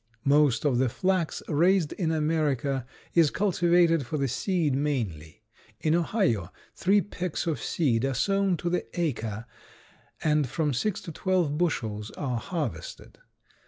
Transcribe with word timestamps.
Most 0.25 0.65
of 0.65 0.79
the 0.79 0.89
flax 0.89 1.43
raised 1.47 1.93
in 1.93 2.11
America 2.11 2.87
is 3.13 3.29
cultivated 3.29 4.03
for 4.03 4.17
the 4.17 4.27
seed 4.27 4.73
mainly. 4.73 5.43
In 5.79 5.93
Ohio 5.93 6.51
three 6.73 7.01
pecks 7.01 7.45
of 7.45 7.61
seed 7.61 8.03
are 8.03 8.15
sown 8.15 8.57
to 8.57 8.69
the 8.71 8.87
acre 8.99 9.45
and 10.23 10.49
from 10.49 10.73
six 10.73 11.01
to 11.01 11.11
twelve 11.11 11.55
bushels 11.55 12.09
are 12.17 12.39
harvested. 12.39 13.19